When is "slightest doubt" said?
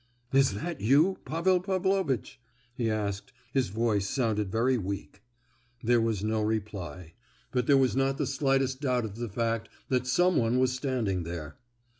8.25-9.05